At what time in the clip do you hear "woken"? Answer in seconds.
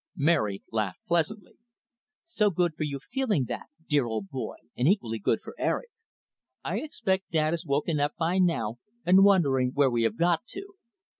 7.67-7.99